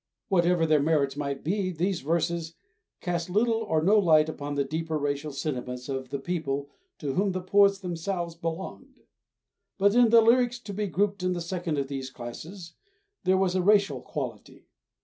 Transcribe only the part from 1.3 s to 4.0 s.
be, these verses cast little or no